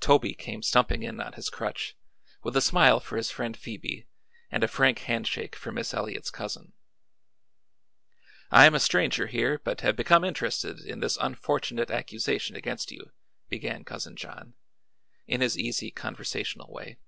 [0.00, 1.96] Toby came stumping in on his crutch,
[2.42, 4.06] with a smile for his friend Phoebe
[4.50, 6.74] and a frank handshake for Miss Eliot's cousin.
[8.50, 13.12] "I am a stranger here but have become interested in this unfortunate accusation against you,"
[13.48, 14.56] began Cousin John,
[15.26, 16.98] in his easy, conversational way.